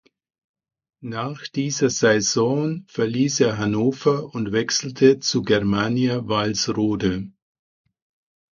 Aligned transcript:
Nach 1.05 1.43
dieser 1.47 1.91
Saison 1.91 2.85
verließ 2.87 3.39
er 3.41 3.59
Hannover 3.59 4.33
und 4.33 4.51
wechselte 4.51 5.19
zu 5.19 5.43
Germania 5.43 6.27
Walsrode. 6.27 7.31